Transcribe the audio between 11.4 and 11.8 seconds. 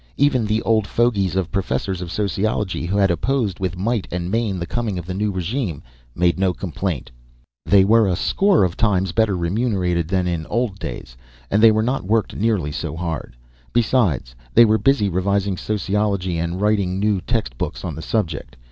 and they